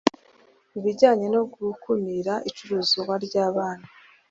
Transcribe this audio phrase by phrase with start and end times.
[0.77, 3.87] ibijyanye no gukumira icuruzwa ry abantu